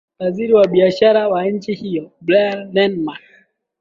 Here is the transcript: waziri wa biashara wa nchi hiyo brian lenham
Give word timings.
waziri 0.19 0.53
wa 0.53 0.67
biashara 0.67 1.27
wa 1.27 1.45
nchi 1.47 1.73
hiyo 1.73 2.11
brian 2.21 2.69
lenham 2.73 3.15